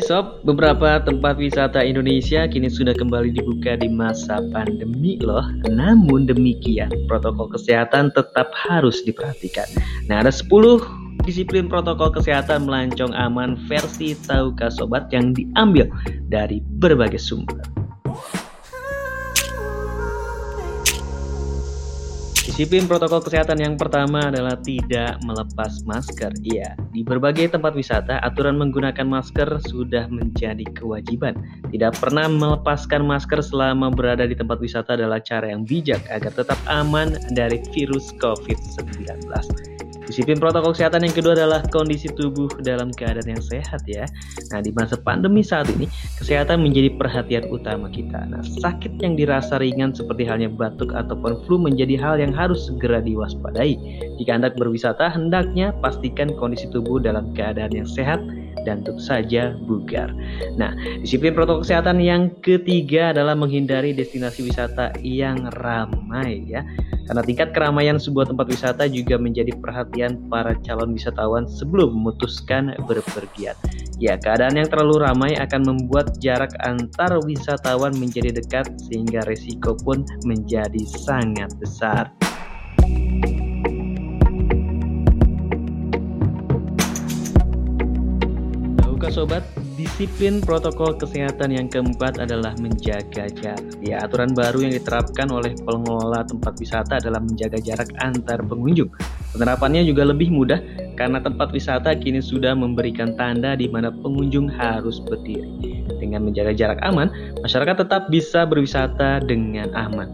[0.00, 5.44] sob, beberapa tempat wisata Indonesia kini sudah kembali dibuka di masa pandemi loh.
[5.68, 9.68] Namun demikian, protokol kesehatan tetap harus diperhatikan.
[10.08, 10.48] Nah, ada 10
[11.28, 15.86] disiplin protokol kesehatan melancong aman versi Tahukah Sobat yang diambil
[16.32, 17.83] dari berbagai sumber.
[22.44, 26.28] Disiplin protokol kesehatan yang pertama adalah tidak melepas masker.
[26.44, 31.40] Iya, di berbagai tempat wisata, aturan menggunakan masker sudah menjadi kewajiban.
[31.72, 36.60] Tidak pernah melepaskan masker selama berada di tempat wisata adalah cara yang bijak agar tetap
[36.68, 39.24] aman dari virus COVID-19.
[40.04, 44.04] Disiplin protokol kesehatan yang kedua adalah kondisi tubuh dalam keadaan yang sehat ya.
[44.52, 45.88] Nah, di masa pandemi saat ini,
[46.20, 48.28] kesehatan menjadi perhatian utama kita.
[48.28, 53.00] Nah, sakit yang dirasa ringan seperti halnya batuk ataupun flu menjadi hal yang harus segera
[53.00, 53.80] diwaspadai.
[54.20, 58.20] Jika Anda berwisata, hendaknya pastikan kondisi tubuh dalam keadaan yang sehat
[58.62, 60.14] dan tentu saja bugar.
[60.54, 66.62] Nah, disiplin protokol kesehatan yang ketiga adalah menghindari destinasi wisata yang ramai ya.
[67.04, 73.52] Karena tingkat keramaian sebuah tempat wisata juga menjadi perhatian para calon wisatawan sebelum memutuskan berpergian.
[74.00, 80.02] Ya, keadaan yang terlalu ramai akan membuat jarak antar wisatawan menjadi dekat sehingga resiko pun
[80.24, 82.10] menjadi sangat besar.
[89.10, 89.42] Sobat,
[89.74, 93.64] disiplin protokol kesehatan yang keempat adalah menjaga jarak.
[93.82, 98.88] Ya, aturan baru yang diterapkan oleh pengelola tempat wisata adalah menjaga jarak antar pengunjung.
[99.34, 100.62] Penerapannya juga lebih mudah
[100.94, 105.82] karena tempat wisata kini sudah memberikan tanda di mana pengunjung harus berdiri.
[105.98, 107.10] Dengan menjaga jarak aman,
[107.42, 110.06] masyarakat tetap bisa berwisata dengan aman.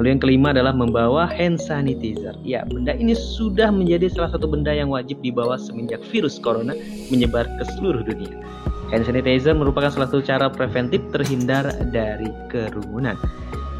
[0.00, 2.32] Lalu yang kelima adalah membawa hand sanitizer.
[2.40, 6.72] Ya, benda ini sudah menjadi salah satu benda yang wajib dibawa semenjak virus corona
[7.12, 8.40] menyebar ke seluruh dunia.
[8.88, 13.20] Hand sanitizer merupakan salah satu cara preventif terhindar dari kerumunan.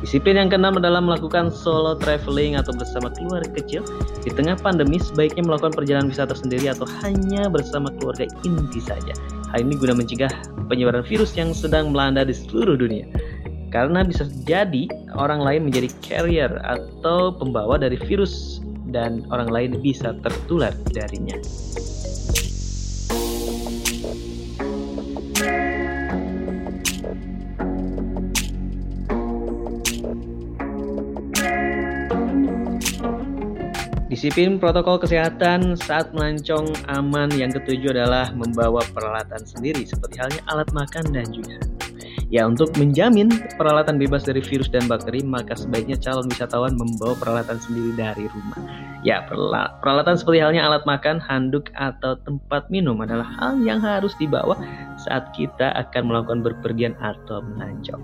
[0.03, 3.87] Disiplin yang keenam adalah melakukan solo traveling atau bersama keluarga kecil.
[4.27, 9.15] Di tengah pandemi, sebaiknya melakukan perjalanan wisata sendiri atau hanya bersama keluarga inti saja.
[9.55, 10.33] Hal ini guna mencegah
[10.67, 13.07] penyebaran virus yang sedang melanda di seluruh dunia
[13.73, 14.87] karena bisa jadi
[15.17, 18.61] orang lain menjadi carrier atau pembawa dari virus
[18.93, 21.41] dan orang lain bisa tertular darinya.
[34.12, 40.69] Disiplin protokol kesehatan saat melancong aman yang ketujuh adalah membawa peralatan sendiri seperti halnya alat
[40.77, 41.56] makan dan juga
[42.33, 43.28] Ya, untuk menjamin
[43.61, 48.56] peralatan bebas dari virus dan bakteri, maka sebaiknya calon wisatawan membawa peralatan sendiri dari rumah.
[49.05, 49.21] Ya,
[49.84, 54.56] peralatan seperti halnya alat makan, handuk, atau tempat minum adalah hal yang harus dibawa
[54.97, 58.01] saat kita akan melakukan berpergian atau melancong.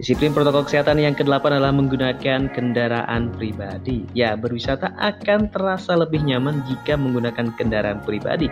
[0.00, 4.08] Disiplin protokol kesehatan yang kedelapan adalah menggunakan kendaraan pribadi.
[4.16, 8.48] Ya, berwisata akan terasa lebih nyaman jika menggunakan kendaraan pribadi.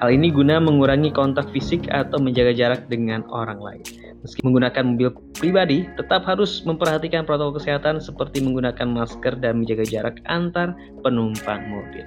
[0.00, 3.84] Hal ini guna mengurangi kontak fisik atau menjaga jarak dengan orang lain.
[4.24, 10.16] Meski menggunakan mobil pribadi, tetap harus memperhatikan protokol kesehatan seperti menggunakan masker dan menjaga jarak
[10.26, 10.72] antar
[11.04, 12.04] penumpang mobil.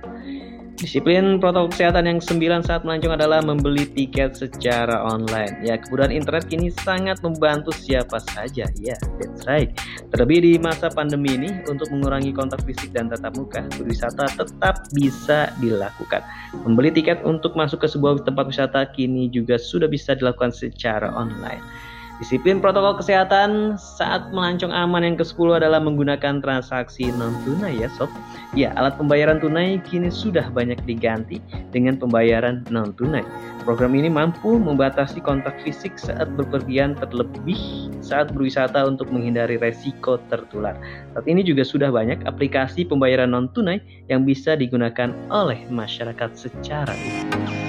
[0.80, 5.60] Disiplin protokol kesehatan yang sembilan saat melancong adalah membeli tiket secara online.
[5.60, 8.64] Ya, kemudahan internet kini sangat membantu siapa saja.
[8.80, 9.76] Ya, that's right.
[10.16, 15.52] Terlebih di masa pandemi ini, untuk mengurangi kontak fisik dan tatap muka, berwisata tetap bisa
[15.60, 16.24] dilakukan.
[16.64, 21.89] Membeli tiket untuk masuk ke sebuah tempat wisata kini juga sudah bisa dilakukan secara online.
[22.20, 28.12] Disiplin protokol kesehatan saat melancong aman yang ke-10 adalah menggunakan transaksi non-tunai ya sob.
[28.52, 31.40] Ya, alat pembayaran tunai kini sudah banyak diganti
[31.72, 33.24] dengan pembayaran non-tunai.
[33.64, 40.76] Program ini mampu membatasi kontak fisik saat berpergian terlebih saat berwisata untuk menghindari resiko tertular.
[41.16, 43.80] Saat ini juga sudah banyak aplikasi pembayaran non-tunai
[44.12, 47.69] yang bisa digunakan oleh masyarakat secara umum.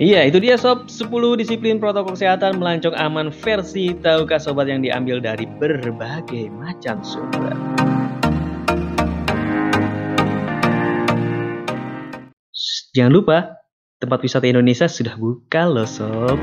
[0.00, 5.20] Iya, itu dia sob 10 disiplin protokol kesehatan melancong aman versi tahukah sobat yang diambil
[5.20, 7.52] dari berbagai macam sumber.
[12.96, 13.60] Jangan lupa,
[14.00, 16.40] tempat wisata Indonesia sudah buka loh sob.